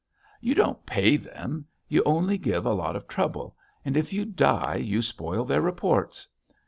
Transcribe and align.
...You 0.39 0.55
don't 0.55 0.83
pay 0.83 1.15
them; 1.15 1.67
you 1.87 2.01
only 2.07 2.39
give 2.39 2.65
a 2.65 2.73
lot 2.73 2.95
of 2.95 3.07
trouble, 3.07 3.55
and 3.85 3.95
if 3.95 4.11
you 4.11 4.25
die 4.25 4.77
you 4.77 5.03
spoil 5.03 5.45
their 5.45 5.61
reports. 5.61 6.27